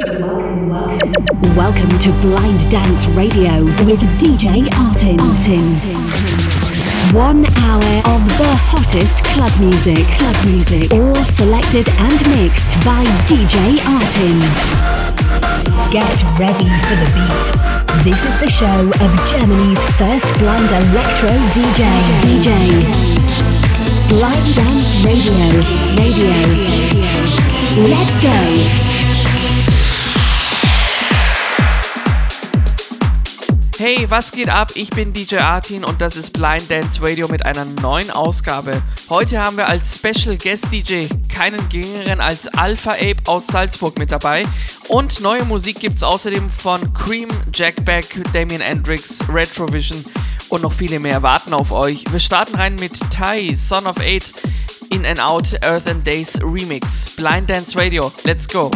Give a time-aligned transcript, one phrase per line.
[0.00, 5.18] Welcome to Blind Dance Radio with DJ Artin.
[5.18, 5.78] Artin.
[7.14, 10.04] One hour of the hottest club music.
[10.18, 10.92] Club music.
[10.92, 14.42] All selected and mixed by DJ Artin.
[15.92, 17.46] Get ready for the beat.
[18.02, 21.86] This is the show of Germany's first blind electro DJ.
[22.18, 22.50] DJ.
[24.08, 25.38] Blind Dance Radio.
[25.94, 26.34] Radio.
[27.88, 28.93] Let's go.
[33.76, 34.70] Hey, was geht ab?
[34.76, 38.80] Ich bin DJ Artin und das ist Blind Dance Radio mit einer neuen Ausgabe.
[39.10, 44.12] Heute haben wir als Special Guest DJ keinen geringeren als Alpha Ape aus Salzburg mit
[44.12, 44.44] dabei.
[44.86, 50.04] Und neue Musik gibt es außerdem von Cream, Jack Beck, Damien Hendrix, Retrovision
[50.50, 52.04] und noch viele mehr warten auf euch.
[52.12, 54.32] Wir starten rein mit Tai, Son of Eight,
[54.90, 57.10] In and Out, Earth and Days Remix.
[57.16, 58.70] Blind Dance Radio, let's go!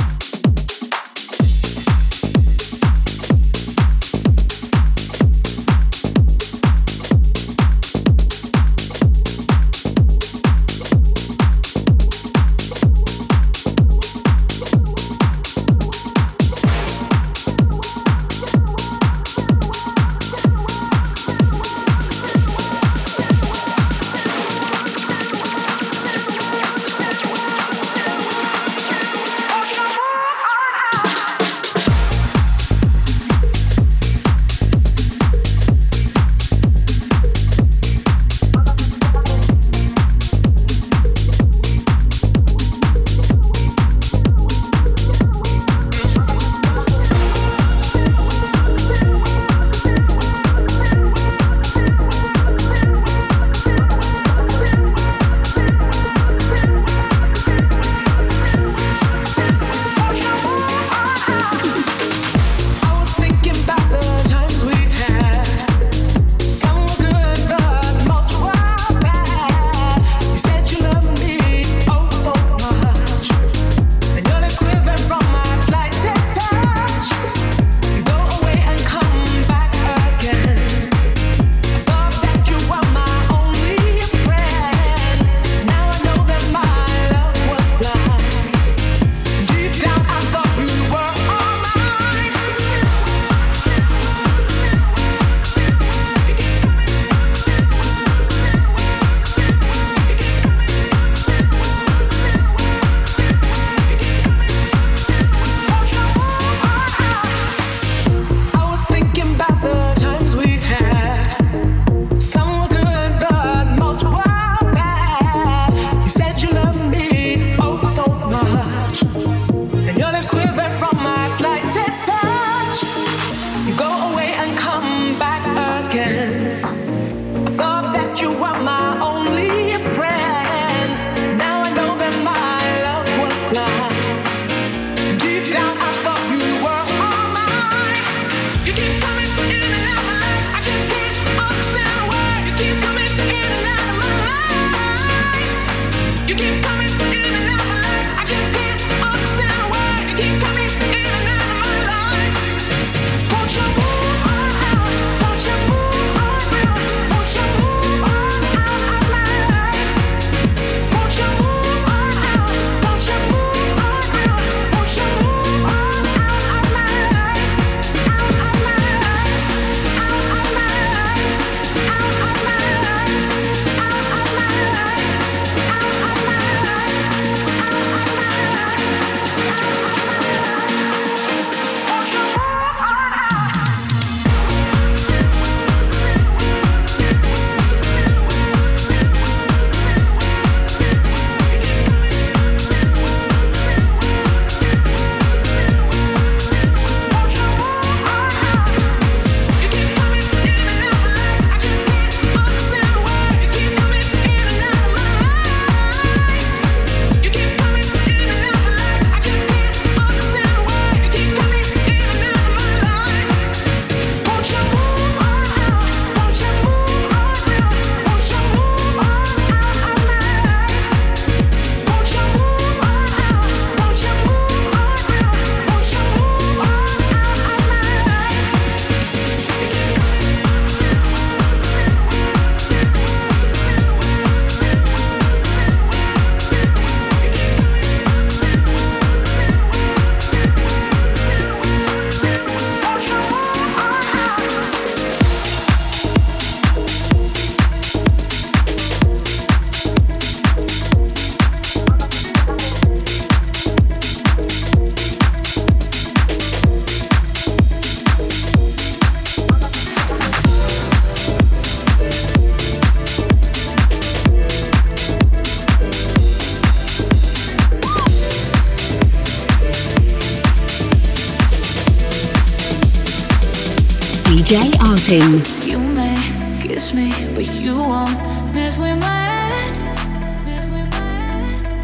[275.08, 275.40] Martin.
[275.66, 278.12] You may kiss me, but you won't
[278.52, 279.72] mess with my head.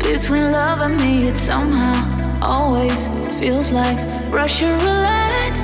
[0.01, 1.95] Between love and me, it somehow
[2.43, 3.97] always feels like
[4.31, 5.55] Russia roulette.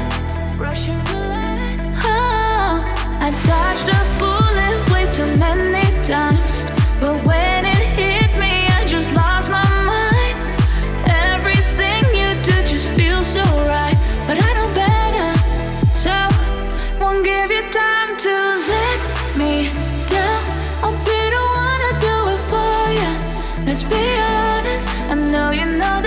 [0.59, 1.81] Russia roulette.
[2.03, 2.83] Oh,
[3.21, 6.65] I dodged a bullet way too many times,
[6.99, 7.70] but when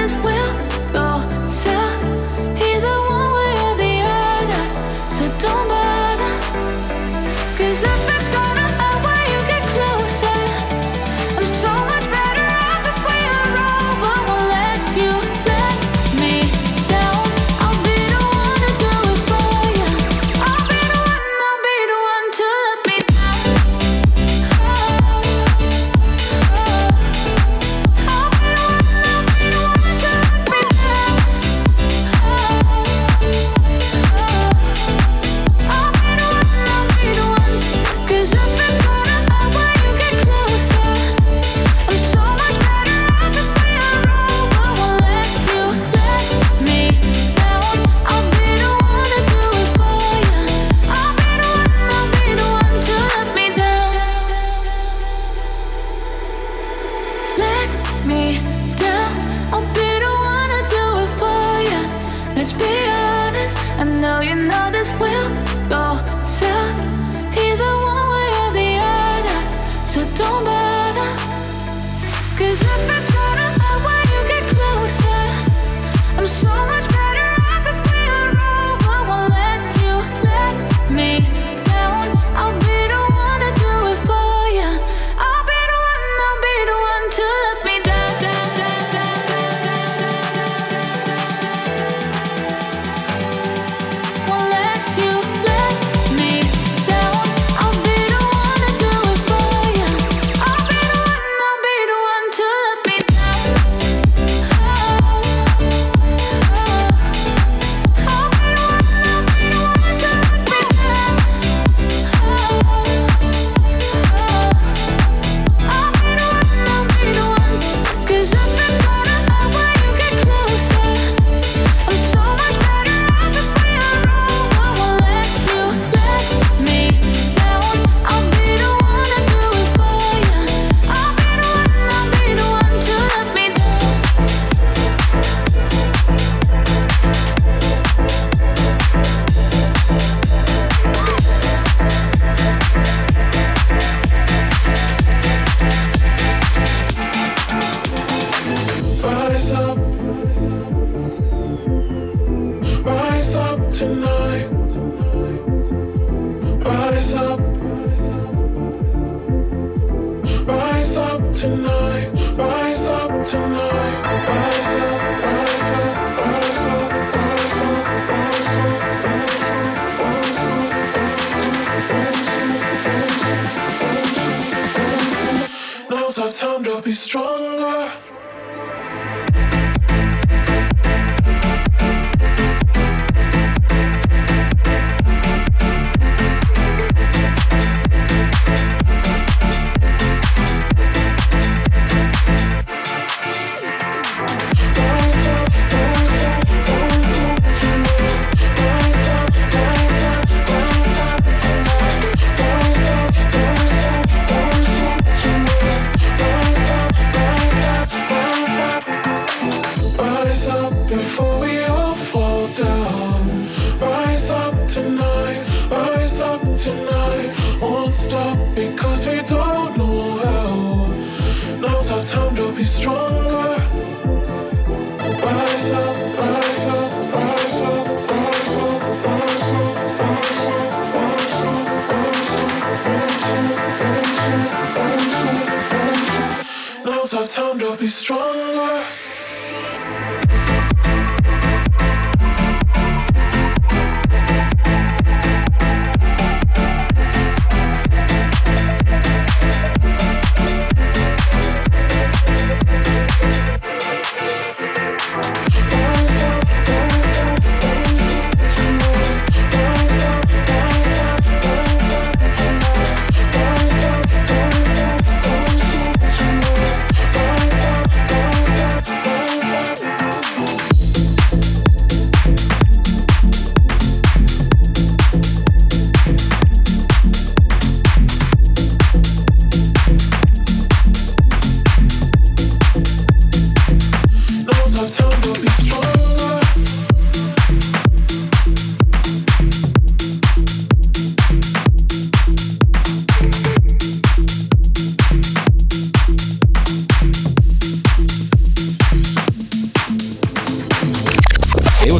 [0.03, 0.42] this well.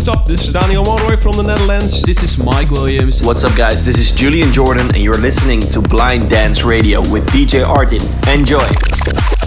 [0.06, 0.26] What's up?
[0.26, 2.02] This is Daniel Monroy from the Netherlands.
[2.02, 3.24] This is Mike Williams.
[3.24, 3.86] What's up, guys?
[3.86, 8.04] This is Julian Jordan, and you're listening to Blind Dance Radio with DJ Artin.
[8.28, 9.43] Enjoy.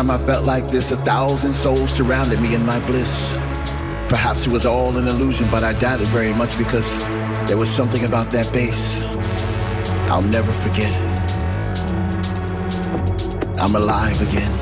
[0.00, 3.36] Time I felt like this, a thousand souls surrounded me in my bliss.
[4.08, 6.98] Perhaps it was all an illusion, but I doubt it very much because
[7.46, 9.04] there was something about that bass
[10.08, 10.94] I'll never forget.
[13.60, 14.52] I'm alive again.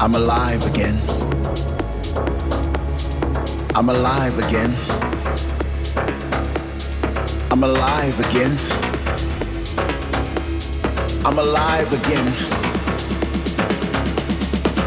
[0.00, 0.96] I'm alive again.
[3.76, 4.72] I'm alive again.
[7.52, 8.58] I'm alive again.
[11.24, 12.55] I'm alive again.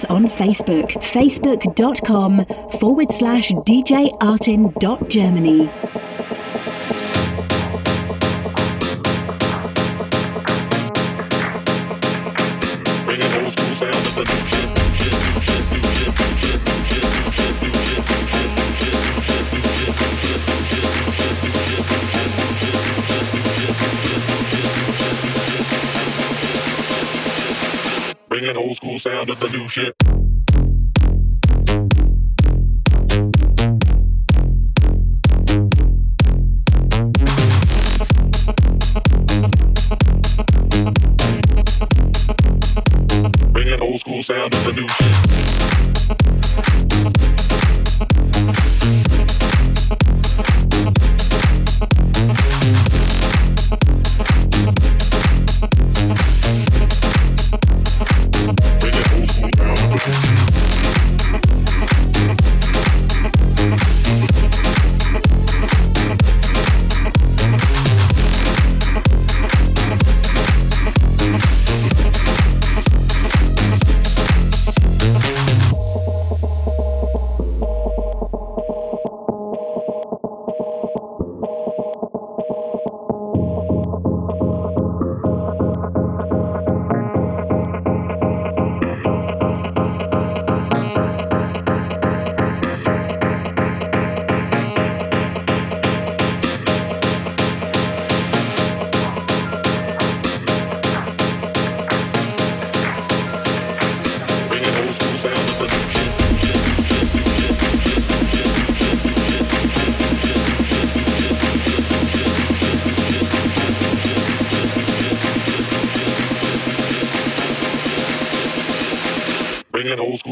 [0.00, 2.44] us on Facebook, facebook.com
[2.78, 5.70] forward slash djartin.germany.
[13.04, 14.70] Bringing old school sound to the new shit.
[43.52, 45.19] Bringing old school sound to the new shit.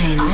[0.00, 0.27] Martin.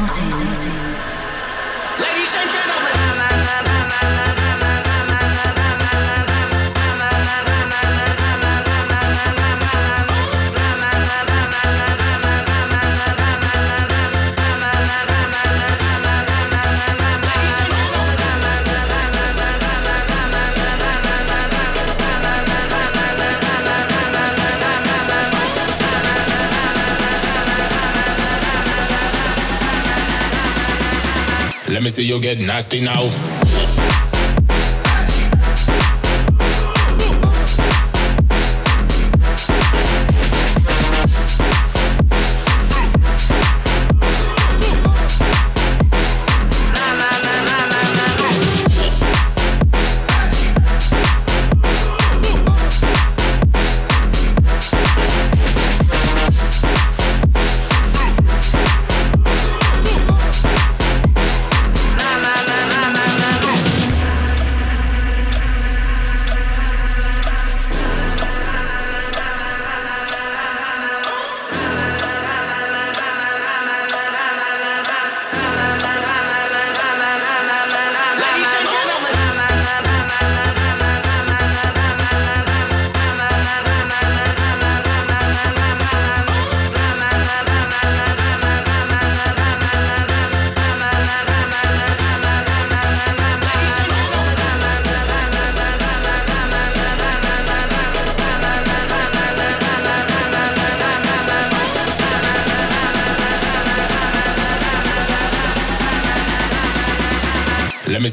[32.14, 33.34] Let me see you get nasty now.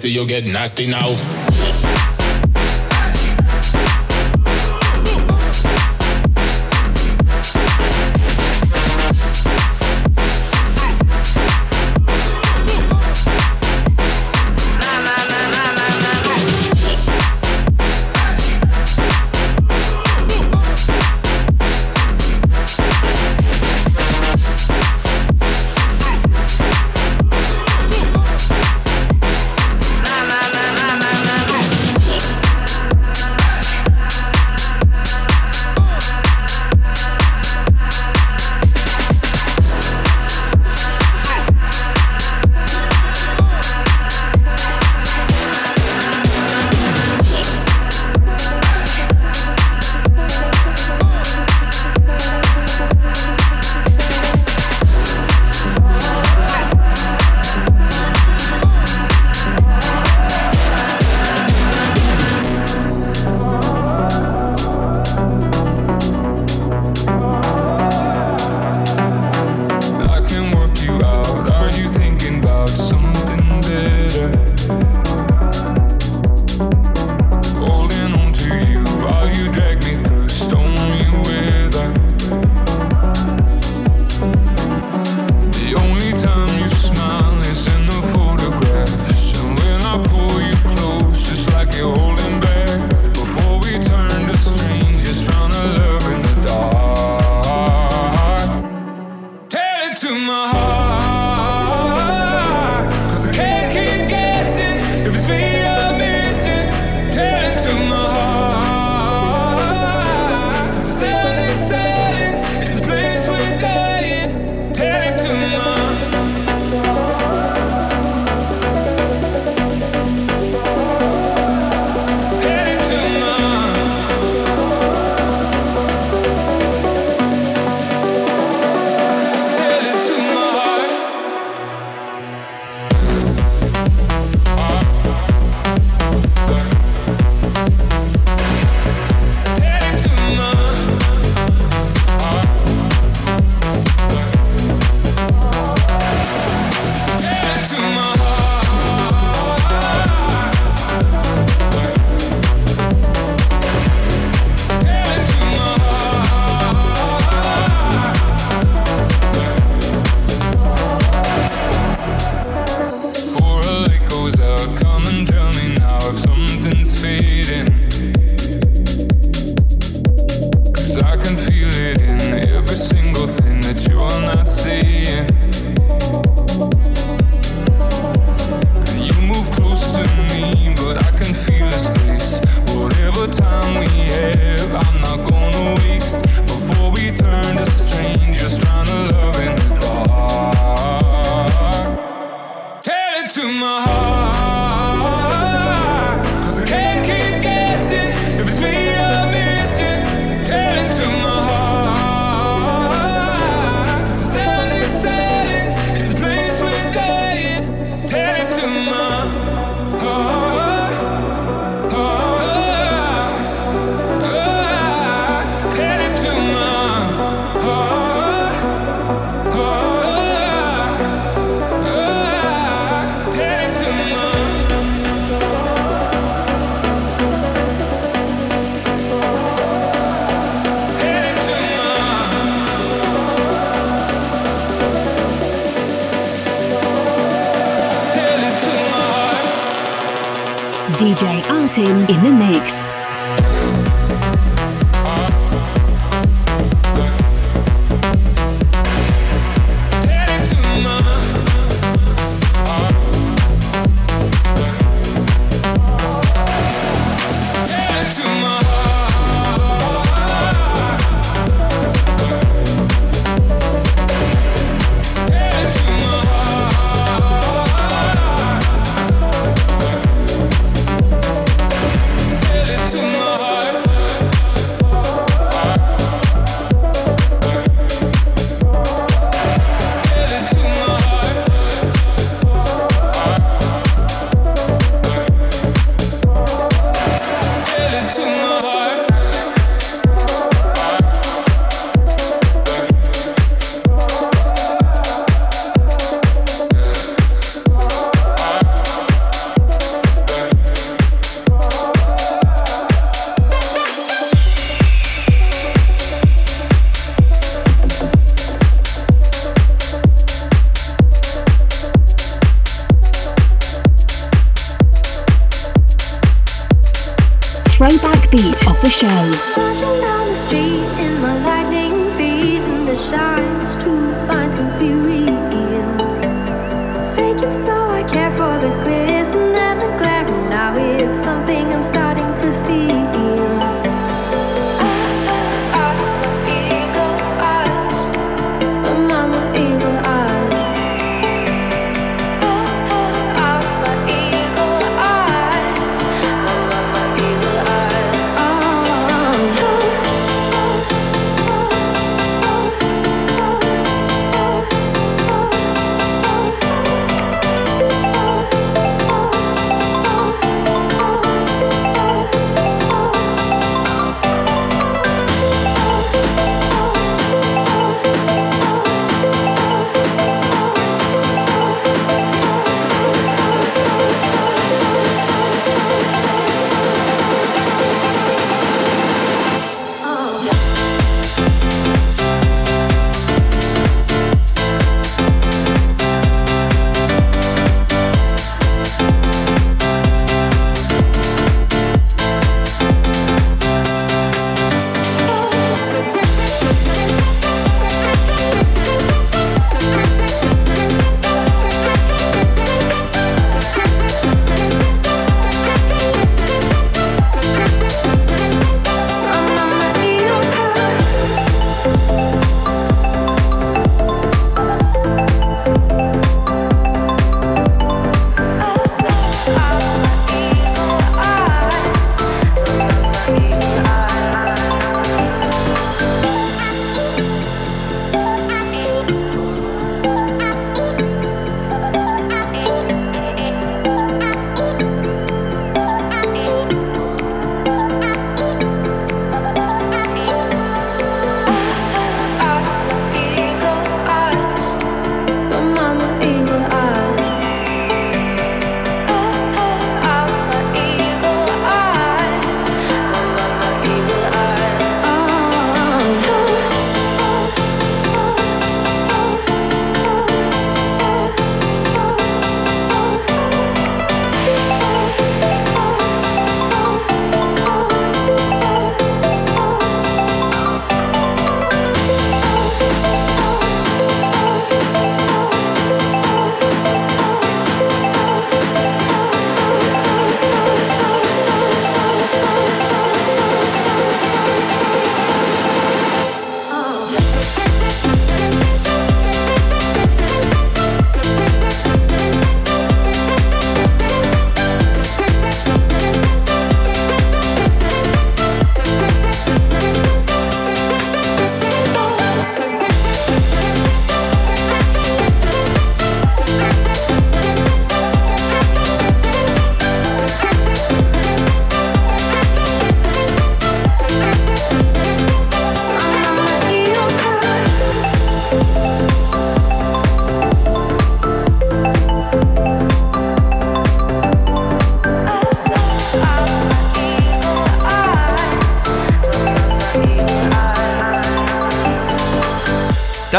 [0.01, 1.40] Let me see you get nasty now.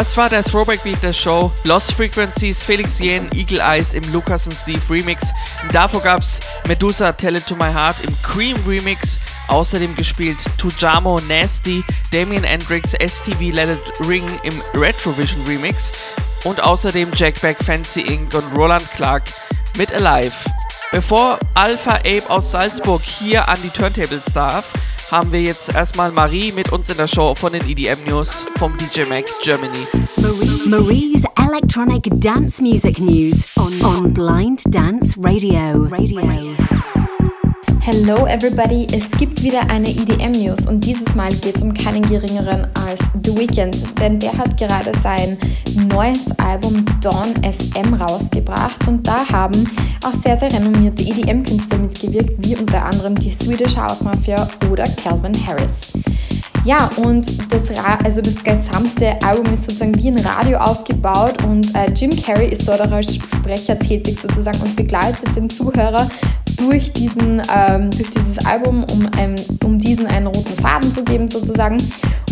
[0.03, 1.53] Das war der Throwback-Beat der Show.
[1.63, 5.33] Lost Frequencies, Felix Yen, Eagle Eyes im Lucas und Steve Remix.
[5.71, 9.21] Davor gab's Medusa Tell It To My Heart im Cream Remix.
[9.47, 15.93] Außerdem gespielt Tujamo Nasty, Damien Hendrix, STV Let It Ring im Retrovision Remix.
[16.43, 18.35] Und außerdem Jackback Fancy Inc.
[18.35, 19.23] und Roland Clark
[19.77, 20.51] mit Alive.
[20.91, 24.73] Bevor Alpha Ape aus Salzburg hier an die Turntables darf,
[25.13, 28.75] haben wir jetzt erstmal Marie mit uns in der Show von den EDM News vom
[28.79, 29.87] DJ Mac Germany.
[30.17, 35.87] Marie, Marie's Electronic Dance Music News on, on Blind Dance Radio.
[35.91, 37.02] Radio.
[37.85, 42.09] Hello everybody, es gibt wieder eine EDM News und dieses Mal geht es um keinen
[42.09, 45.37] geringeren als The Weeknd, denn der hat gerade sein
[45.93, 49.69] neues Album Dawn FM rausgebracht und da haben
[50.05, 55.35] auch sehr, sehr renommierte EDM-Künstler mitgewirkt, wie unter anderem die Swedish House Mafia oder Calvin
[55.45, 55.93] Harris.
[56.65, 57.63] Ja, und das,
[58.05, 62.69] also das gesamte Album ist sozusagen wie ein Radio aufgebaut und äh, Jim Carrey ist
[62.69, 66.09] dort auch als Sprecher tätig sozusagen und begleitet den Zuhörer
[66.57, 69.35] durch, diesen, ähm, durch dieses Album, um, ähm,
[69.65, 71.79] um diesen einen roten Faden zu geben sozusagen.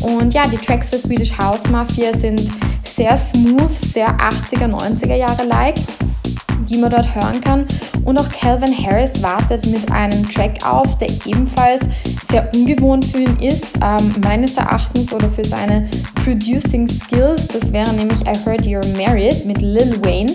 [0.00, 2.42] Und ja, die Tracks der Swedish House Mafia sind
[2.84, 5.76] sehr smooth, sehr 80er, 90er Jahre like,
[6.68, 7.66] die man dort hören kann.
[8.04, 11.82] Und auch Calvin Harris wartet mit einem Track auf, der ebenfalls
[12.30, 15.88] sehr ungewohnt für ihn ist, ähm, meines Erachtens oder für seine
[16.24, 17.48] Producing Skills.
[17.48, 20.32] Das wäre nämlich I Heard You're Married mit Lil Wayne.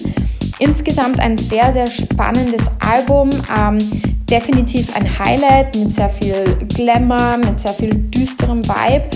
[0.66, 3.30] Insgesamt ein sehr, sehr spannendes Album.
[3.56, 3.78] Ähm,
[4.30, 9.10] definitiv ein Highlight mit sehr viel Glamour, mit sehr viel düsterem Vibe.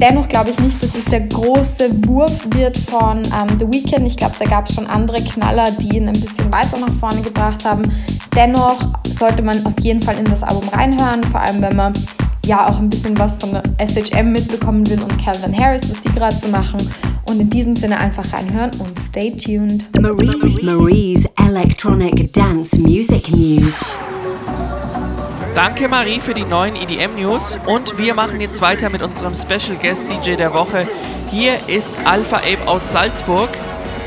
[0.00, 4.04] Dennoch glaube ich nicht, dass es der große Wurf wird von ähm, The Weeknd.
[4.06, 7.20] Ich glaube, da gab es schon andere Knaller, die ihn ein bisschen weiter nach vorne
[7.20, 7.82] gebracht haben.
[8.34, 11.92] Dennoch sollte man auf jeden Fall in das Album reinhören, vor allem wenn man
[12.46, 16.34] ja auch ein bisschen was von SHM mitbekommen will und Calvin Harris, was die gerade
[16.34, 16.78] so machen.
[17.30, 19.84] Und in diesem Sinne einfach reinhören und stay tuned.
[20.00, 23.98] Marie's, Marie's Electronic Dance Music News.
[25.54, 29.76] Danke Marie für die neuen EDM News und wir machen jetzt weiter mit unserem Special
[29.80, 30.88] Guest DJ der Woche.
[31.30, 33.50] Hier ist Alpha Ape aus Salzburg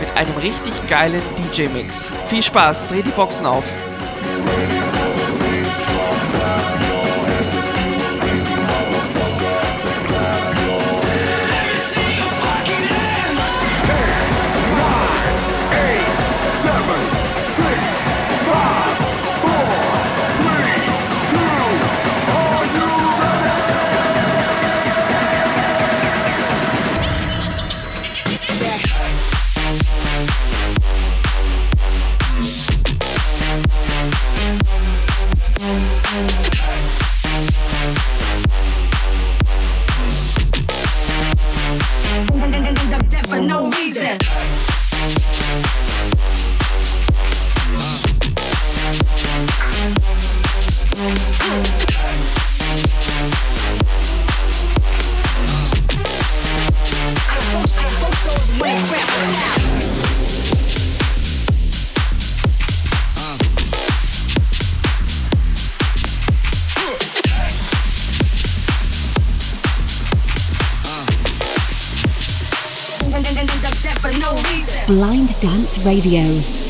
[0.02, 2.14] mit einem richtig geilen DJ Mix.
[2.26, 3.64] Viel Spaß, dreh die Boxen auf.
[75.44, 76.63] Dance Radio.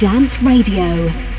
[0.00, 1.29] Dance Radio.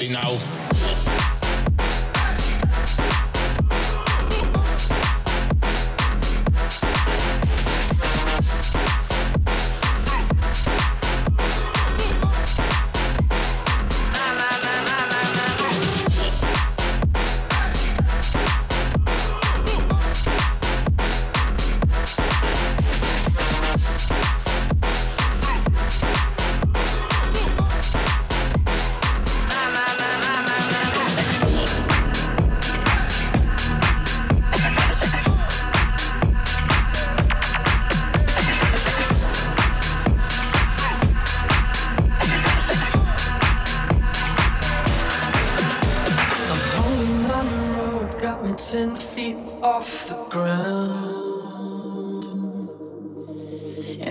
[0.00, 0.57] Nasty now.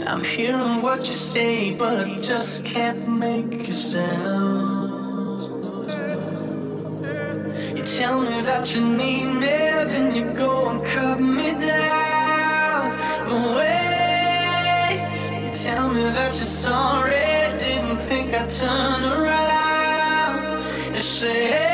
[0.10, 4.94] I'm hearing what you say, but I just can't make a sound.
[7.78, 9.58] You tell me that you need me,
[9.92, 12.98] then you go and cut me down.
[13.28, 15.12] But wait,
[15.44, 20.64] you tell me that you're sorry, didn't think I'd turn around.
[20.96, 21.67] and say.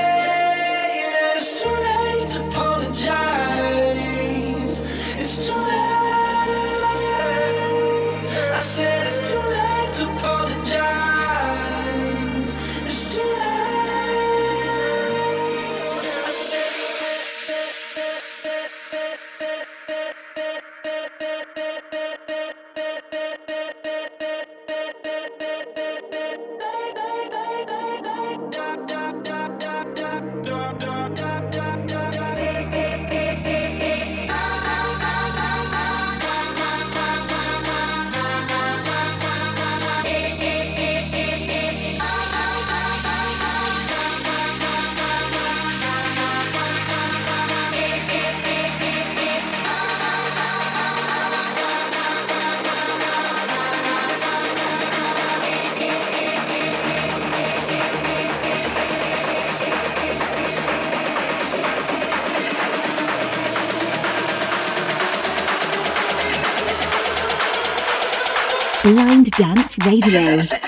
[69.86, 70.63] Radio.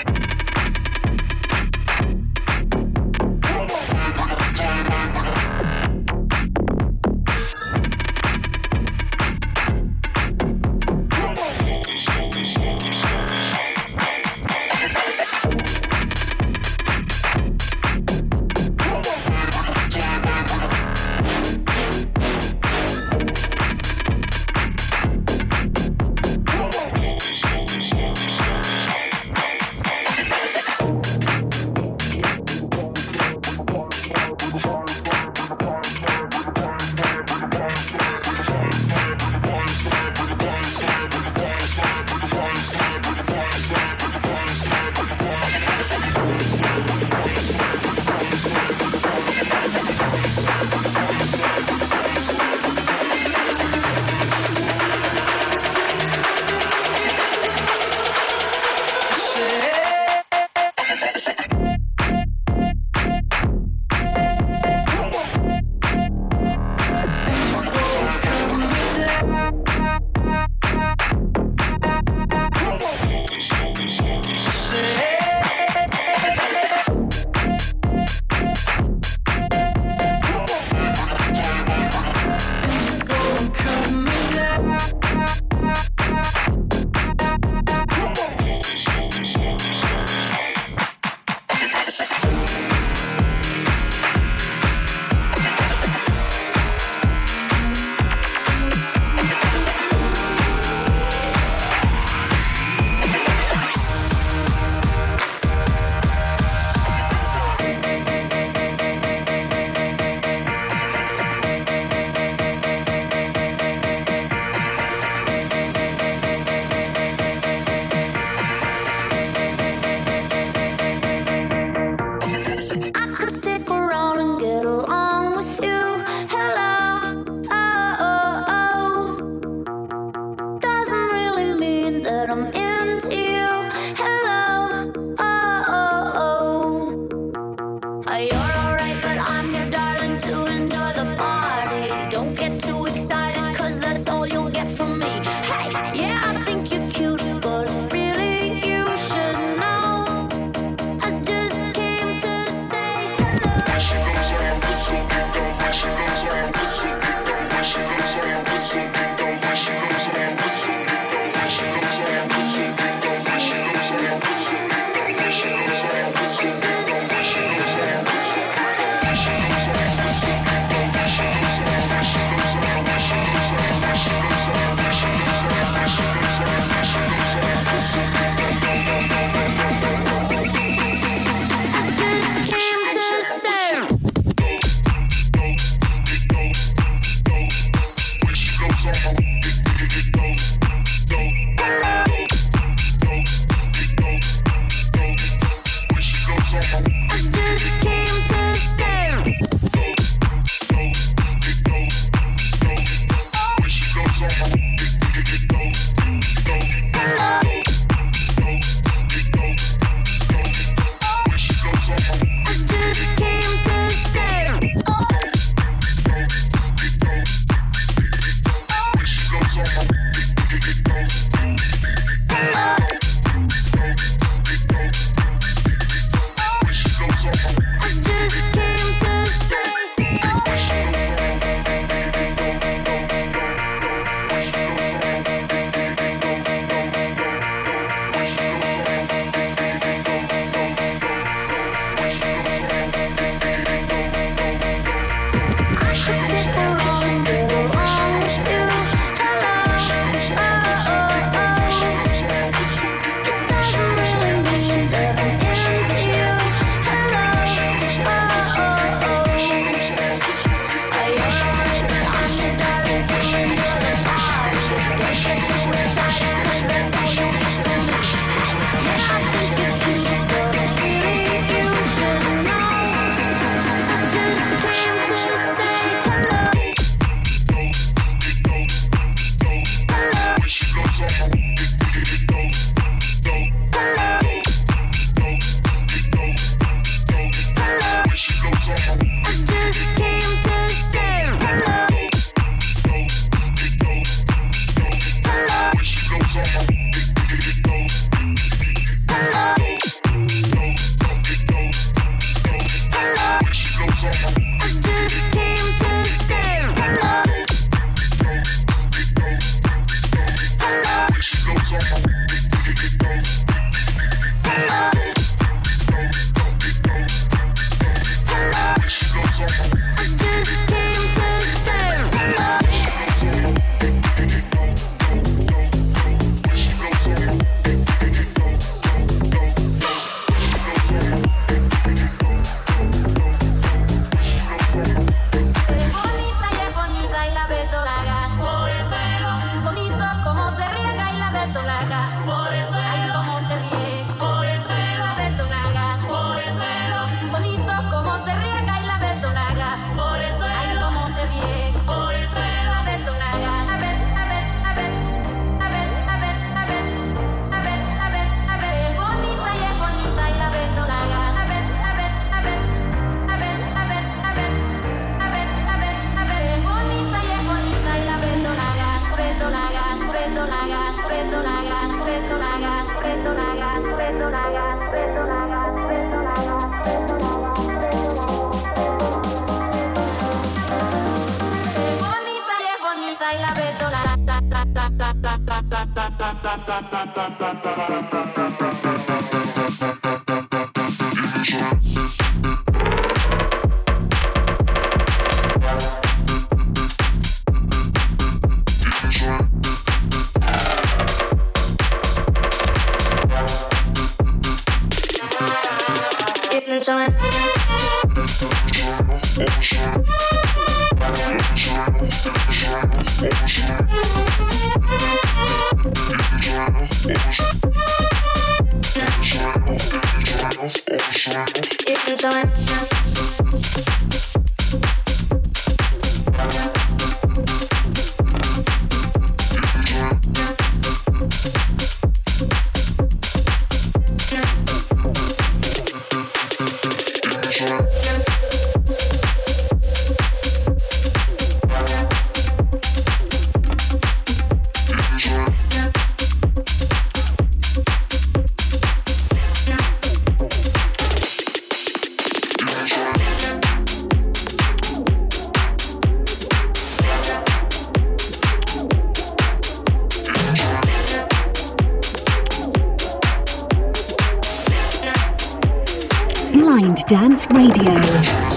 [466.76, 468.55] Find dance Radio.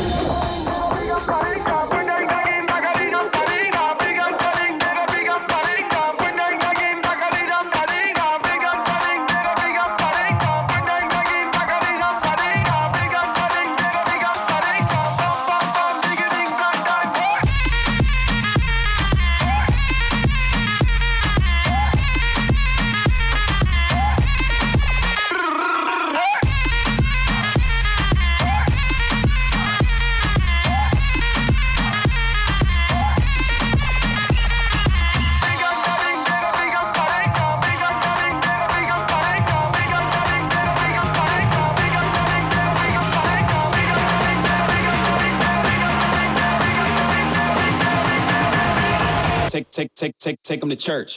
[50.29, 51.17] Take take them to church.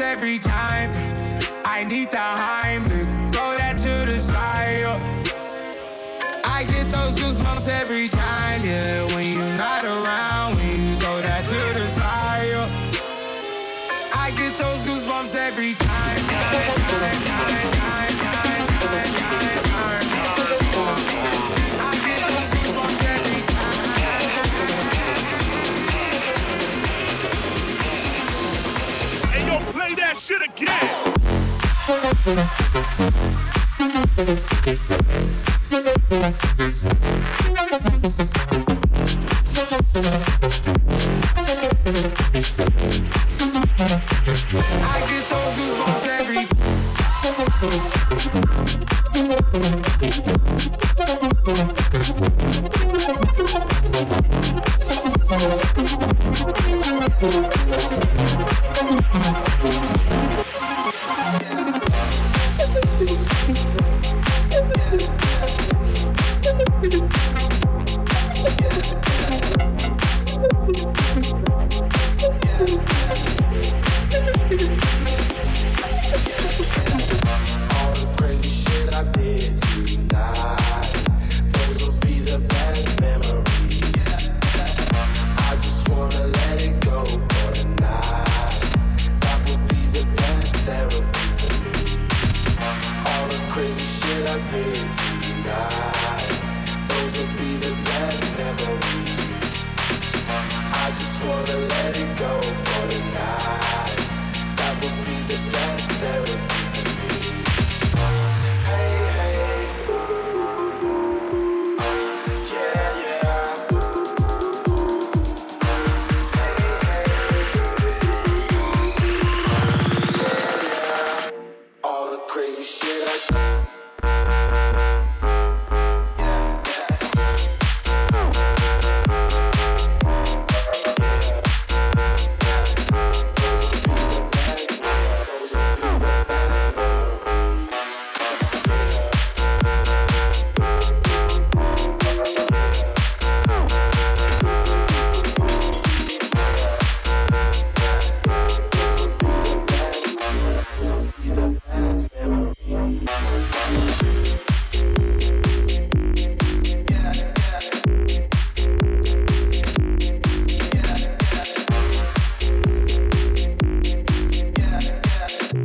[0.00, 0.90] every time.
[1.64, 4.84] I need the Heimlich, throw that to the side.
[6.44, 8.39] I get those goosebumps every time.
[31.90, 32.04] Thank
[36.94, 36.99] you.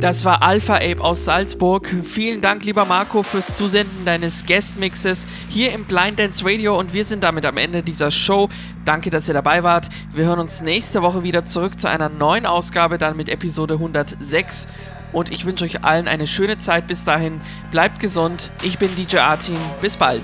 [0.06, 1.92] Das war Alpha Ape aus Salzburg.
[2.04, 7.04] Vielen Dank, lieber Marco, fürs Zusenden deines Guest-Mixes hier im Blind Dance Radio und wir
[7.04, 8.48] sind damit am Ende dieser Show.
[8.84, 9.88] Danke, dass ihr dabei wart.
[10.12, 14.68] Wir hören uns nächste Woche wieder zurück zu einer neuen Ausgabe, dann mit Episode 106.
[15.12, 17.40] Und ich wünsche euch allen eine schöne Zeit bis dahin.
[17.72, 18.52] Bleibt gesund.
[18.62, 19.56] Ich bin DJ Artin.
[19.82, 20.22] Bis bald.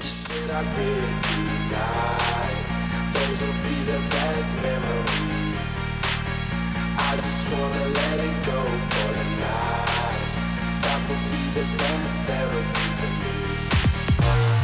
[12.27, 13.39] Therapy for me.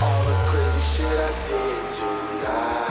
[0.02, 2.88] All the crazy shit I did tonight,